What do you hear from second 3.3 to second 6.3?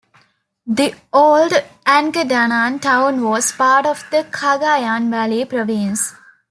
part of the Cagayan Valley province.